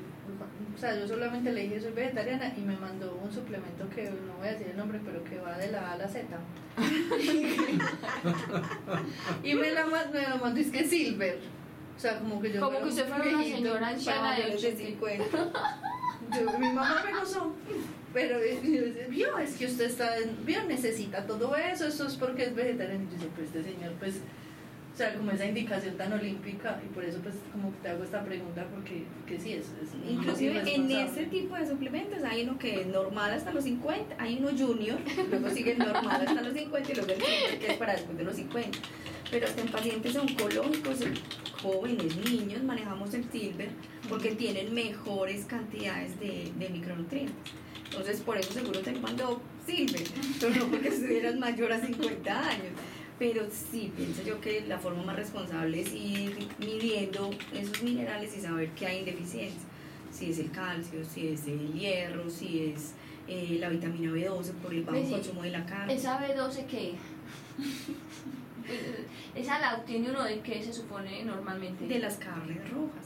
[0.76, 4.34] o sea, yo solamente le dije soy vegetariana y me mandó un suplemento que no
[4.40, 6.26] voy a decir el nombre, pero que va de la A a la Z.
[9.44, 11.40] y me, la, me lo mandó, es que Silver.
[11.96, 12.60] O sea, como que yo.
[12.62, 14.86] Como que usted fuera una señora anciana de mayores de 80.
[14.86, 15.26] 50
[16.32, 17.54] Yo- mi mamá me gozó.
[18.14, 18.40] Pero
[19.10, 20.10] vio, es que usted está,
[20.44, 23.04] vio, necesita todo eso, eso es porque es vegetariano.
[23.04, 24.16] Y yo decía, pues este señor, pues,
[24.98, 28.26] o sea, como esa indicación tan olímpica, y por eso pues como te hago esta
[28.26, 32.82] pregunta, porque que sí, es, es Inclusive en ese tipo de suplementos hay uno que
[32.82, 34.98] es normal hasta los 50, hay uno junior,
[35.30, 38.18] luego sigue el normal hasta los 50 y luego el silver que es para después
[38.18, 38.80] de los 50.
[39.30, 40.98] Pero hasta en pacientes oncológicos,
[41.62, 43.70] jóvenes, niños, manejamos el silver
[44.10, 47.36] porque tienen mejores cantidades de, de micronutrientes.
[47.92, 50.08] Entonces, por eso seguro te mandó silver,
[50.40, 52.74] pero no porque estuvieras mayor a 50 años.
[53.20, 58.42] Pero sí, pienso yo que la forma más responsable es ir midiendo esos minerales y
[58.42, 59.62] saber que hay en deficiencia.
[60.12, 62.94] Si es el calcio, si es el hierro, si es
[63.28, 65.94] eh, la vitamina B12 por el bajo Pues sí, consumo de la carne.
[65.94, 66.94] ¿Esa B12 qué?
[69.36, 71.88] Esa la obtiene uno de qué se supone normalmente.
[71.88, 73.06] de las carnes rojas.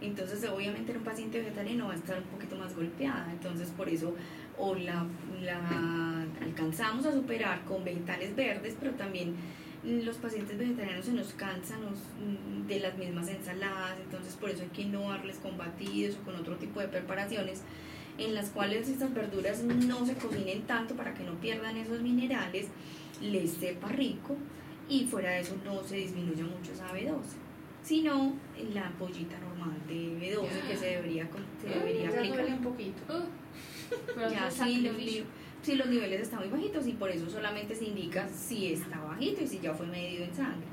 [0.00, 3.28] Entonces, obviamente, en un paciente vegetariano va a estar un poquito más golpeada.
[3.30, 4.14] Entonces, por eso,
[4.62, 5.04] o la,
[5.42, 9.34] la alcanzamos a superar con vegetales verdes, pero también
[9.82, 13.98] los pacientes vegetarianos se nos cansan mm, de las mismas ensaladas.
[14.00, 17.62] Entonces, por eso hay que innovarles con batidos o con otro tipo de preparaciones
[18.18, 22.68] en las cuales estas verduras no se cocinen tanto para que no pierdan esos minerales,
[23.20, 24.36] les sepa rico
[24.88, 27.42] y fuera de eso no se disminuya mucho esa B12
[27.82, 28.34] sino
[28.72, 31.28] la pollita normal de B12 que se debería,
[31.60, 32.58] se debería Ya duele aplicar.
[32.58, 33.26] un poquito.
[34.14, 34.96] Pero Ya sí, los,
[35.62, 39.46] sí, niveles están muy bajitos y por eso solamente se indica si está bajito y
[39.46, 40.66] si ya fue medido en sangre.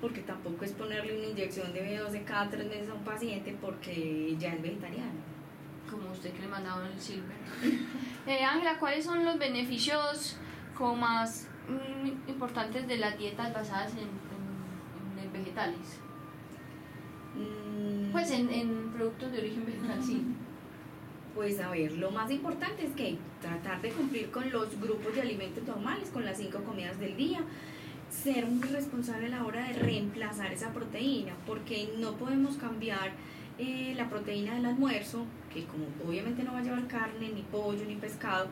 [0.00, 4.36] Porque tampoco es ponerle una inyección de B12 cada tres meses a un paciente porque
[4.38, 5.12] ya es vegetariano.
[5.90, 7.36] Como usted que le mandaron el silver.
[8.26, 10.38] Eh, Ángela, ¿cuáles son los beneficios
[10.74, 16.00] como más mm, importantes de las dietas basadas en, en- en vegetales?
[17.36, 20.24] Mm, Pues en, en productos de origen vegetal, sí.
[21.34, 25.22] Pues a ver, lo más importante es que tratar de cumplir con los grupos de
[25.22, 27.40] alimentos normales, con las cinco comidas del día,
[28.08, 33.12] ser muy responsable a la hora de reemplazar esa proteína, porque no podemos cambiar
[33.58, 37.84] eh, la proteína del almuerzo, que como obviamente no va a llevar carne, ni pollo,
[37.84, 38.46] ni pescado,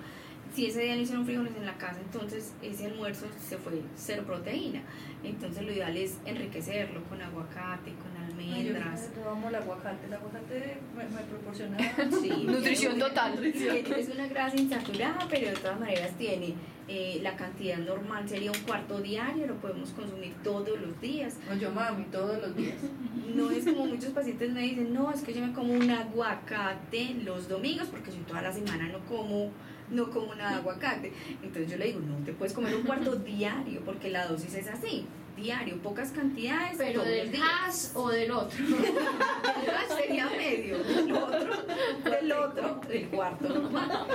[0.52, 4.24] si ese día no hicieron frijoles en la casa, entonces ese almuerzo se fue cero
[4.26, 4.82] proteína.
[5.24, 9.10] Entonces lo ideal es enriquecerlo con aguacate, con Ay, yo, almendras.
[9.14, 11.78] yo amo el aguacate, el aguacate me, me proporciona
[12.22, 13.44] Sí, Nutrición total.
[13.44, 16.54] Es una grasa insaturada, pero de todas maneras tiene
[16.88, 21.36] eh, la cantidad normal, sería un cuarto diario, lo podemos consumir todos los días.
[21.48, 22.76] No, yo mami todos los días.
[23.34, 27.14] No es como muchos pacientes me dicen, no, es que yo me como un aguacate
[27.24, 29.50] los domingos, porque si toda la semana no como,
[29.90, 31.12] no como nada de aguacate.
[31.42, 34.68] Entonces yo le digo, no, te puedes comer un cuarto diario, porque la dosis es
[34.68, 35.06] así.
[35.36, 36.76] Diario, pocas cantidades.
[36.78, 37.42] Pero del días.
[37.42, 38.58] gas o del otro.
[38.64, 41.64] El gas sería medio, del otro,
[42.04, 44.06] del otro, del cuarto normal.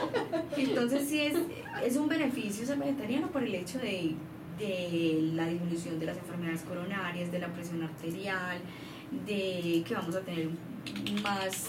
[0.56, 1.38] Entonces sí es,
[1.84, 4.15] es un beneficio ser vegetariano por el hecho de,
[4.58, 8.60] de la disminución de las enfermedades coronarias, de la presión arterial,
[9.25, 10.49] de que vamos a tener
[11.21, 11.67] más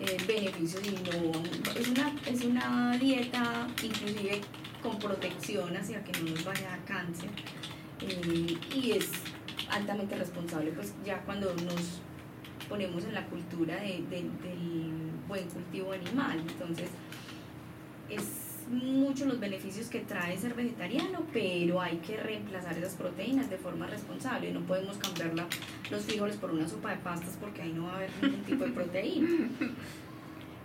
[0.00, 1.42] eh, beneficios y no
[1.78, 4.40] es una, es una dieta inclusive
[4.82, 7.28] con protección hacia que no nos vaya a dar cáncer
[8.02, 9.10] eh, y es
[9.70, 12.00] altamente responsable pues ya cuando nos
[12.68, 16.88] ponemos en la cultura de- de- del buen cultivo animal entonces
[18.08, 18.24] es
[18.70, 23.88] mucho los beneficios que trae ser vegetariano, pero hay que reemplazar esas proteínas de forma
[23.88, 24.52] responsable.
[24.52, 25.48] No podemos cambiar la-
[25.90, 28.64] los frijoles por una sopa de pastas porque ahí no va a haber ningún tipo
[28.64, 29.28] de proteína.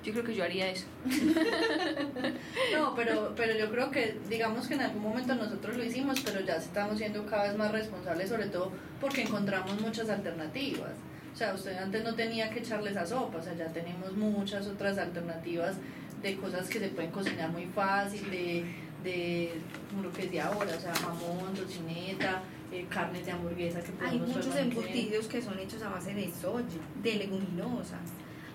[0.06, 0.86] Yo creo que yo haría eso.
[2.74, 6.42] No, pero, pero yo creo que, digamos que en algún momento nosotros lo hicimos, pero
[6.42, 10.92] ya estamos siendo cada vez más responsables, sobre todo porque encontramos muchas alternativas.
[11.34, 14.68] O sea, usted antes no tenía que echarle esa sopa, o sea, ya tenemos muchas
[14.68, 15.76] otras alternativas
[16.22, 18.64] de cosas que se pueden cocinar muy fácil, de,
[19.04, 19.52] de
[19.90, 22.42] como lo que es de ahora, o sea, jamón, tocineta,
[22.72, 24.84] eh, carnes de hamburguesa que Hay podemos muchos permanecer.
[24.84, 26.66] embutidos que son hechos a base de soya,
[27.04, 28.00] de leguminosas.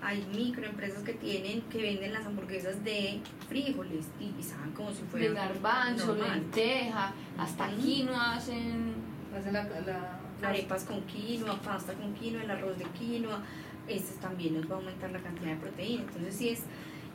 [0.02, 5.02] Hay microempresas que tienen, que venden las hamburguesas de frijoles y, y saben como si
[5.02, 6.38] fuera De garbanzo, normal.
[6.40, 8.94] lenteja, hasta quinoa hacen.
[9.38, 13.42] Hace la, la- arepas con quinoa, pasta con quinoa, el arroz de quinoa,
[13.86, 16.02] este también nos va a aumentar la cantidad de proteína.
[16.04, 16.60] Entonces sí es,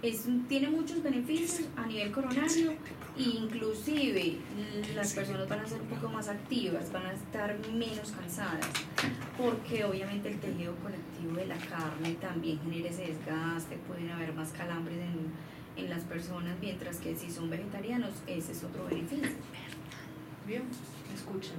[0.08, 2.72] es tiene muchos beneficios a nivel coronario
[3.18, 4.38] e inclusive
[4.94, 8.68] las personas van a ser un poco más activas, van a estar menos cansadas,
[9.38, 14.52] porque obviamente el tejido conectivo de la carne también genera ese desgaste, pueden haber más
[14.52, 19.30] calambres en, en las personas, mientras que si son vegetarianos ese es otro beneficio.
[20.46, 20.63] Bien,
[21.13, 21.56] escuchen.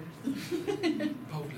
[1.30, 1.54] Paula.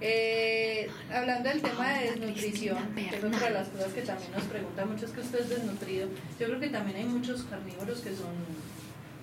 [0.00, 4.44] Eh, hablando del tema de desnutrición, que es otra de las cosas que también nos
[4.44, 6.08] preguntan mucho es que usted es desnutrido.
[6.38, 8.34] Yo creo que también hay muchos carnívoros que son,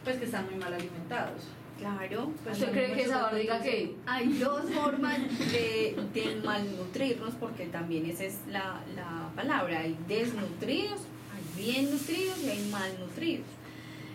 [0.03, 1.43] pues que están muy mal alimentados.
[1.77, 2.31] Claro.
[2.43, 5.19] Pues ¿Usted hay cree que muchos esa barriga otros que Hay dos formas
[5.51, 9.79] de, de malnutrirnos, porque también esa es la, la palabra.
[9.79, 11.01] Hay desnutridos,
[11.33, 13.47] hay bien nutridos y hay malnutridos.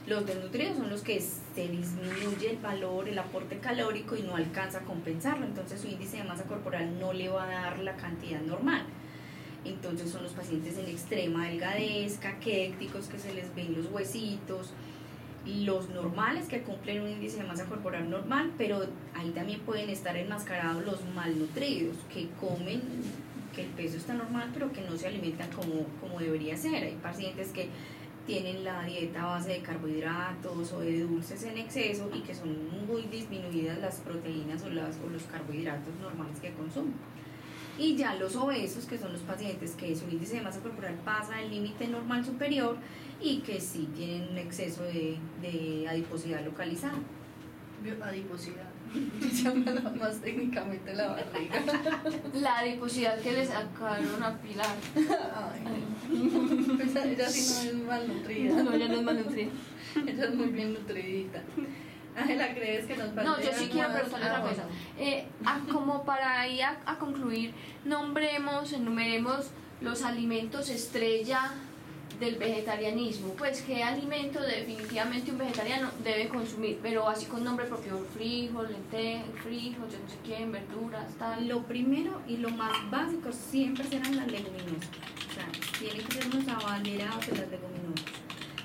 [0.07, 1.23] Los desnutridos son los que
[1.59, 5.45] se disminuye el valor, el aporte calórico y no alcanza a compensarlo.
[5.45, 8.85] Entonces su índice de masa corporal no le va a dar la cantidad normal.
[9.65, 14.71] Entonces son los pacientes en extrema delgadez, caquécticos, que se les ven los huesitos,
[15.47, 20.17] los normales que cumplen un índice de masa corporal normal, pero ahí también pueden estar
[20.17, 22.83] enmascarados los malnutridos, que comen,
[23.53, 26.85] que el peso está normal, pero que no se alimentan como, como debería ser.
[26.85, 27.69] Hay pacientes que
[28.29, 32.87] tienen la dieta a base de carbohidratos o de dulces en exceso y que son
[32.87, 36.93] muy disminuidas las proteínas o, las, o los carbohidratos normales que consumen.
[37.79, 41.41] Y ya los obesos, que son los pacientes que su índice de masa corporal pasa
[41.41, 42.77] el límite normal superior
[43.19, 46.99] y que sí tienen un exceso de, de adiposidad localizada.
[48.03, 48.68] Adiposidad.
[49.43, 51.63] Llámalo más técnicamente la barriga.
[52.35, 54.75] la adiposidad que le sacaron a Pilar.
[54.97, 56.77] Ay.
[56.77, 58.63] Pues ella sí no es malnutrida.
[58.63, 59.51] No, ya no es malnutrida.
[60.07, 61.43] Ella es muy bien nutridita.
[62.17, 64.63] Ángela, ¿crees que nos No, yo sí quiero preguntarle Ah, otra cosa.
[64.65, 64.79] bueno.
[64.99, 67.53] Eh, a- como para ir a, a concluir,
[67.85, 71.53] nombremos, enumeremos los alimentos estrella
[72.21, 73.35] del vegetarianismo.
[73.35, 79.25] Pues qué alimento definitivamente un vegetariano debe consumir, pero así con nombre propio, frijol, lenteja,
[79.43, 81.47] frijol, yo no sé quién, verduras, tal.
[81.47, 84.91] Lo primero y lo más básico siempre serán las leguminosas.
[85.31, 88.05] O sea, tienen que ser unos abanderados de las leguminosas,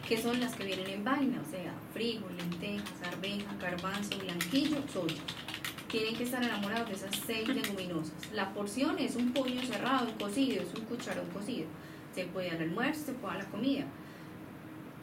[0.07, 5.21] que son las que vienen en vaina, o sea, frijol, lentejas, arveja, garbanzo, blanquillo, soya.
[5.91, 8.31] Tienen que estar enamorados de esas seis leguminosas.
[8.33, 11.67] La porción es un puño cerrado, cocido, es un cucharón cocido.
[12.13, 13.86] Se puede al almuerzo, se puede a la comida.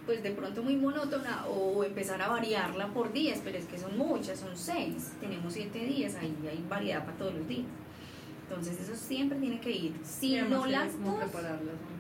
[0.07, 3.97] Pues de pronto muy monótona o empezar a variarla por días, pero es que son
[3.97, 5.13] muchas, son seis.
[5.21, 7.67] Tenemos siete días, ahí hay variedad para todos los días.
[8.51, 9.95] Entonces eso siempre tiene que ir.
[10.03, 11.15] Si no tiene las dos.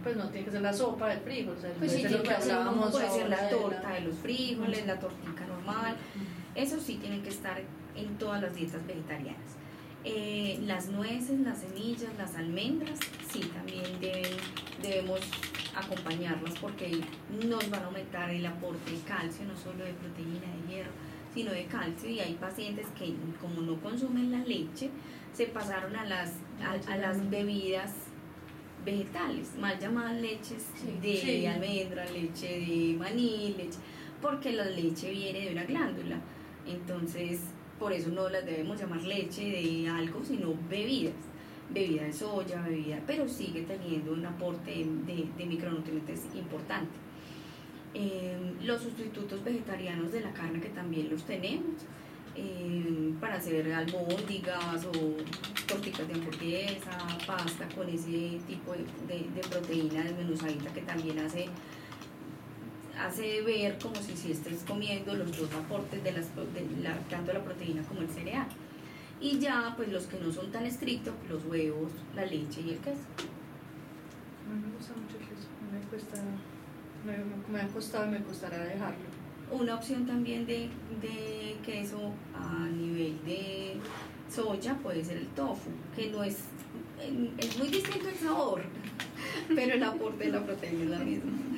[0.03, 1.55] Pues no tiene que ser la sopa del frijol.
[1.57, 4.17] O sea, pues sí, tiene lo que hablábamos puede ser la de torta de los
[4.17, 5.97] frijoles, la tortica normal.
[6.57, 7.61] Eso sí tienen que estar
[7.95, 9.60] en todas las dietas vegetarianas.
[10.05, 12.99] Eh, las nueces, las semillas, las almendras,
[13.31, 14.33] sí, también deben,
[14.83, 15.21] debemos
[15.77, 17.01] acompañarlas porque
[17.47, 20.91] nos van a aumentar el aporte de calcio, no solo de proteína, de hierro,
[21.35, 22.09] sino de calcio.
[22.09, 24.89] Y hay pacientes que, como no consumen la leche,
[25.35, 26.33] se pasaron a las,
[26.63, 27.93] a, a las bebidas
[28.85, 30.99] vegetales, mal llamadas leches Sí.
[31.03, 31.47] de Sí.
[31.47, 33.79] almendra, leche de maní, leche,
[34.23, 36.19] porque la leche viene de una glándula.
[36.67, 37.41] Entonces,
[37.81, 41.15] por eso no las debemos llamar leche de algo, sino bebidas.
[41.71, 46.91] Bebida de soya, bebida, pero sigue teniendo un aporte de, micronutrientes importante.
[47.95, 51.83] Eh, los sustitutos vegetarianos de la carne que también los tenemos
[52.37, 55.17] eh, para hacer albóndigas o
[55.67, 61.47] tortitas de hamburguesa, pasta con ese tipo de, de, de proteína desmenuzadita que también hace
[63.07, 67.33] hace ver como si, si estés comiendo los dos aportes de, las, de la, tanto
[67.33, 68.47] la proteína como el cereal.
[69.21, 72.79] Y ya, pues los que no son tan estrictos, los huevos, la leche y el
[72.79, 73.01] queso.
[74.49, 76.23] A mí me gusta mucho el queso, me cuesta,
[77.05, 79.21] me, me ha costado y me costará dejarlo.
[79.51, 80.71] Una opción también de,
[81.03, 83.77] de queso a nivel de
[84.31, 86.39] soya puede ser el tofu, que no es,
[87.39, 88.63] es muy distinto el sabor,
[89.55, 91.50] pero el aporte de la proteína es la misma.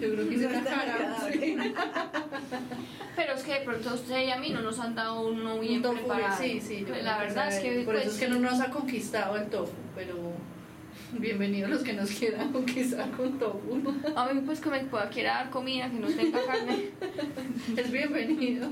[0.00, 0.94] Yo creo que es No una es cara.
[0.94, 1.74] agradable.
[3.16, 5.76] Pero es que de pronto usted y a mí no nos han dado uno bien
[5.76, 6.36] Un tofu, preparado.
[6.42, 6.80] sí, sí.
[6.80, 9.36] yo Pues la verdad es que Por pues, eso es que no nos ha conquistado
[9.36, 10.14] el tofu, pero
[11.12, 13.82] bienvenidos los que nos quieran conquistar con tofu.
[14.14, 16.90] a mí pues que me pueda quiera dar comida que no tenga carne.
[17.76, 18.68] Es bienvenido.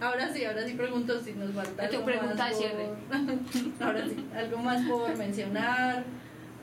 [0.00, 4.24] Ahora sí, ahora sí pregunto si nos falta Tu algo pregunta más por- Ahora sí,
[4.36, 6.04] algo más por mencionar,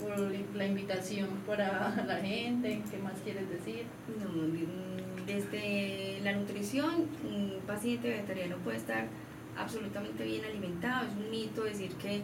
[0.01, 0.19] por
[0.55, 3.85] la invitación para la gente, ¿qué más quieres decir?
[4.19, 9.07] No, mm, desde la nutrición, un paciente vegetariano puede estar
[9.57, 11.07] absolutamente bien alimentado.
[11.07, 12.21] Es un mito decir que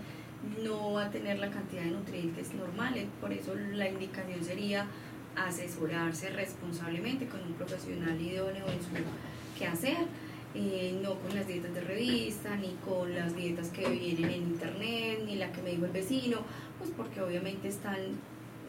[0.64, 3.08] no va a tener la cantidad de nutrientes normales.
[3.22, 4.88] Por eso la indicación sería
[5.36, 8.90] asesorarse responsablemente con un profesional idóneo en su
[9.58, 10.06] quehacer.
[10.56, 15.22] Eh, no con las dietas de revista, ni con las dietas que vienen en internet,
[15.26, 16.40] ni la que me dijo el vecino,
[16.80, 18.20] pues porque obviamente están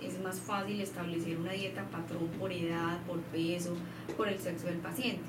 [0.03, 3.75] es más fácil establecer una dieta patrón por edad, por peso,
[4.17, 5.23] por el sexo del paciente.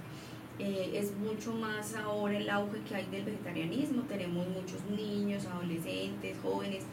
[0.59, 4.03] Eh, es mucho más ahora el auge que hay del vegetarianismo.
[4.03, 6.83] Tenemos muchos niños, adolescentes, jóvenes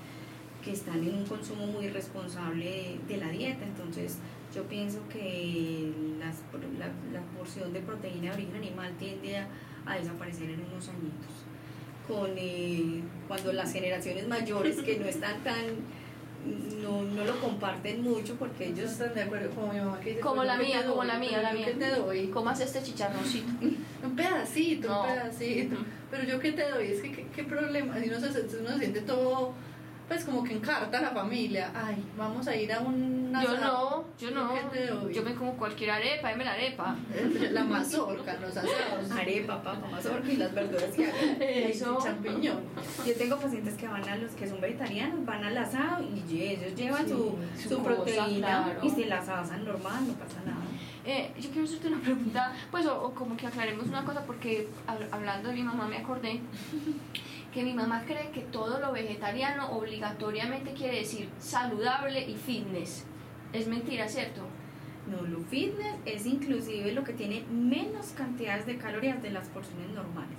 [0.66, 3.64] que están en un consumo muy responsable de, de la dieta.
[3.64, 4.18] Entonces,
[4.54, 6.36] yo pienso que las,
[6.78, 9.46] la, la porción de proteína de origen animal tiende a,
[9.86, 11.34] a desaparecer en unos añitos.
[12.08, 15.64] Con, eh, cuando las generaciones mayores que no están tan
[16.82, 20.20] no, no lo comparten mucho porque Ellos están de acuerdo como mi mamá que dice,
[20.20, 21.66] Como "Pero la mía, como doy, la mía, la mía.
[21.66, 22.28] qué te doy?
[22.28, 23.46] Comas este chicharroncito.
[24.04, 25.00] Un pedacito, No.
[25.02, 25.76] un pedacito.
[26.10, 28.26] Pero yo qué te doy, es que qué, qué problema, si uno se,
[28.60, 29.52] uno se siente todo,
[30.08, 34.04] pues como que encarta a la familia, ay, vamos a ir a un Yo no,
[34.18, 35.10] yo no.
[35.10, 36.96] Yo me como cualquier arepa, deme la arepa.
[37.50, 39.10] La mazorca, los asados.
[39.10, 41.36] arepa, papa, mazorca y las verduras que hagan.
[41.42, 41.98] Eso.
[42.02, 42.60] Champiñón.
[43.06, 46.74] Yo tengo pacientes que van a los que son vegetarianos, van al asado y ellos
[46.76, 48.80] llevan Sí, su, su su cosa, proteína claro.
[48.82, 50.56] y se las asan normal, no pasa nada.
[51.04, 54.68] Eh, yo quiero hacerte una pregunta, pues, o, o como que aclaremos una cosa, porque
[54.88, 56.40] hab- hablando de mi mamá me acordé
[57.56, 63.06] que mi mamá cree que todo lo vegetariano obligatoriamente quiere decir saludable y fitness.
[63.54, 64.42] Es mentira, ¿cierto?
[65.10, 69.88] No, lo fitness es inclusive lo que tiene menos cantidades de calorías de las porciones
[69.88, 70.36] normales.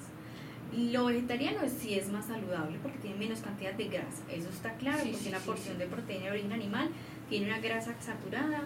[0.71, 4.21] Lo vegetariano sí es más saludable porque tiene menos cantidad de grasa.
[4.31, 6.89] Eso está claro, Sí, porque sí, una sí, porción de proteína de origen animal
[7.29, 8.61] tiene una grasa saturada.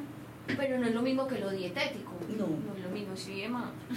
[0.47, 2.11] Pero no es lo mismo que lo dietético.
[2.37, 2.47] No.
[2.47, 3.71] No es lo mismo, sí, Emma.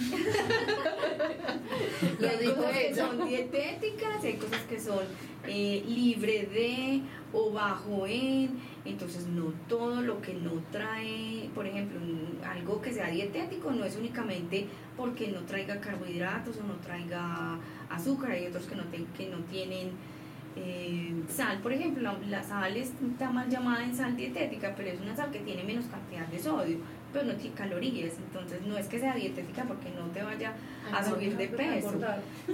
[2.19, 4.99] Y Lo hay cosas que son dietéticas, hay cosas que son
[5.47, 7.01] eh, libre de
[7.33, 8.51] o bajo en.
[8.85, 13.83] Entonces, no todo lo que no trae, por ejemplo, un- algo que sea dietético no
[13.83, 17.57] es únicamente porque no traiga carbohidratos o no traiga
[17.89, 18.31] azúcar.
[18.31, 19.91] Hay otros que no, te- que no tienen
[20.55, 21.59] eh, sal.
[21.59, 25.39] Por ejemplo, la, sal está mal llamada en sal dietética, pero es una sal que
[25.39, 26.77] tiene menos cantidad de sodio,
[27.11, 28.13] pero no tiene calorías.
[28.17, 30.53] Entonces, no es que sea dietética porque no te vaya
[30.93, 31.99] a subir de peso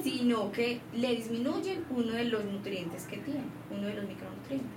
[0.03, 4.69] sino que le disminuyen uno de los nutrientes que tiene, uno de los micronutrientes.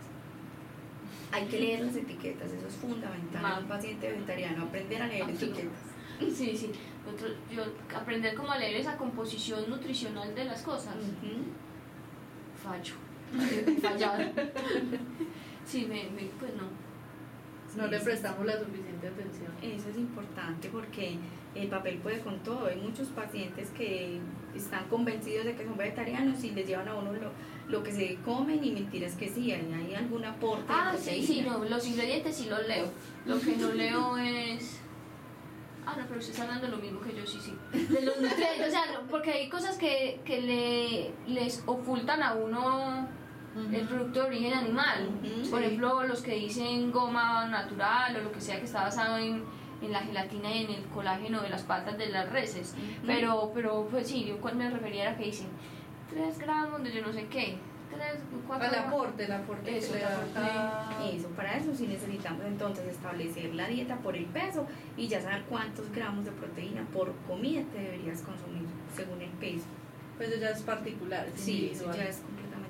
[1.32, 5.22] Hay que leer las etiquetas, eso es fundamental en un paciente vegetariano, aprender a leer
[5.24, 5.58] Absoluto.
[5.58, 5.80] etiquetas.
[6.36, 6.70] Sí, sí.
[7.04, 7.64] Nosotros- yo
[7.96, 10.94] aprender como a leer esa composición nutricional de las cosas.
[12.62, 12.94] Fallo.
[13.82, 14.32] Fallar.
[15.66, 16.62] Sí, me, me- pues no.
[17.76, 19.50] No Sí, le prestamos la suficiente atención.
[19.62, 21.16] Eso es importante porque
[21.54, 22.66] el papel puede con todo.
[22.66, 24.20] Hay muchos pacientes que
[24.54, 27.30] están convencidos de que son vegetarianos y les llevan a uno lo,
[27.68, 30.64] lo que se comen y mentiras que sí, hay, hay algún aporte.
[30.64, 32.86] de Ah, sí, sí, no, los ingredientes sí los leo.
[33.24, 34.78] Lo que no leo es...
[35.86, 37.54] Ah, no, pero usted está hablando lo mismo que yo, sí, sí.
[37.72, 43.08] De los nutrientes, o sea, porque hay cosas que, que le, les ocultan a uno
[43.72, 45.08] el producto de origen animal.
[45.22, 45.66] Ujú, Por sí.
[45.66, 49.44] ejemplo, los que dicen goma natural o lo que sea que está basado en,
[49.82, 52.74] en la gelatina y en el colágeno de las patas de las reses.
[53.06, 55.48] Pero, pero pues sí, yo cuando me refería a que dicen
[56.10, 57.56] 3 gramos de yo no sé qué.
[57.90, 58.02] 3,
[58.48, 61.16] 4 Al aporte, el aporte que Eso, le el da aporte.
[61.16, 65.44] Eso, para eso sí necesitamos entonces establecer la dieta por el peso y ya saber
[65.48, 68.64] cuántos gramos de proteína por comida te deberías consumir
[68.96, 69.66] según el peso.
[70.16, 71.96] Pues eso ya es particular, es Sí, eso individual.
[71.96, 72.22] ya es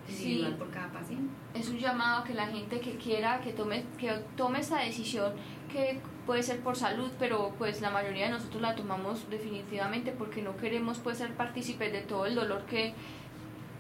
[0.08, 0.46] Sí.
[0.58, 1.32] por cada paciente.
[1.54, 5.32] es un llamado a que la gente que quiera que tome que tome esta decisión
[5.72, 10.42] que puede ser por salud pero pues la mayoría de nosotros la tomamos definitivamente porque
[10.42, 12.92] no queremos pues ser partícipes de todo el dolor que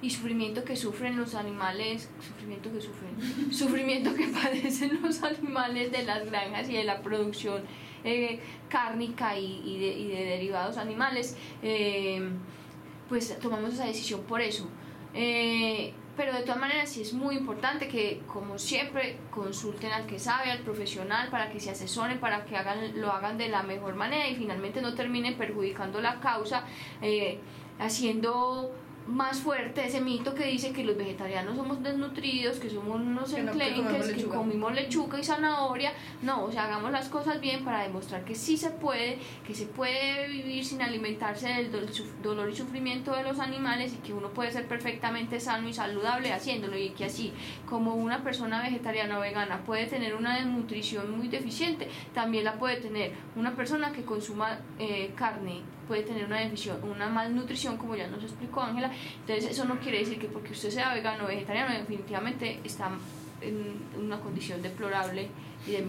[0.00, 6.04] y sufrimiento que sufren los animales sufrimiento que sufren sufrimiento que padecen los animales de
[6.04, 7.62] las granjas y de la producción
[8.02, 12.20] eh, cárnica y, y de, y de derivados animales eh,
[13.08, 14.68] pues tomamos esa decisión por eso.
[15.14, 20.18] Eh, pero de todas maneras sí es muy importante que, como siempre, consulten al que
[20.18, 23.94] sabe, al profesional, para que se asesoren, para que hagan, lo hagan de la mejor
[23.94, 26.64] manera y finalmente no terminen perjudicando la causa,
[27.02, 27.38] eh,
[27.78, 28.72] haciendo
[29.06, 33.42] más fuerte ese mito que dice que los vegetarianos somos desnutridos, que somos unos Que
[33.42, 34.36] no, que enclenques, que lechuga.
[34.36, 35.92] comimos lechuga y zanahoria.
[36.22, 39.66] No, o sea, hagamos las cosas bien para demostrar que sí se puede, que se
[39.66, 44.28] puede vivir sin alimentarse del suf- dolor y sufrimiento de los animales y que uno
[44.30, 47.32] puede ser perfectamente sano y saludable haciéndolo y que así
[47.68, 52.76] como una persona vegetariana o vegana puede tener una desnutrición muy deficiente, también la puede
[52.76, 58.06] tener una persona que consuma eh, carne puede tener una deficiencia, una malnutrición como ya
[58.06, 58.90] nos explicó Ángela
[59.20, 62.90] entonces eso no quiere decir que porque usted sea vegano o vegetariano definitivamente está
[63.40, 65.28] en una condición deplorable
[65.66, 65.82] y de